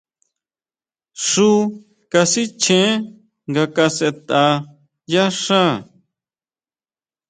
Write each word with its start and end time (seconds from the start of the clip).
Xu 1.27 1.49
kasichjen 2.11 2.91
nga 3.49 3.63
kasʼetʼa 3.75 4.43
yá 5.13 5.23
xá. 5.41 5.61